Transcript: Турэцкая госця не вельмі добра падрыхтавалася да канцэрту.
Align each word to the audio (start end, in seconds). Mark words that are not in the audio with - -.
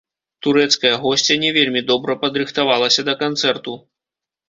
Турэцкая 0.45 0.91
госця 1.03 1.37
не 1.45 1.53
вельмі 1.59 1.85
добра 1.91 2.17
падрыхтавалася 2.25 3.01
да 3.11 3.19
канцэрту. 3.25 3.81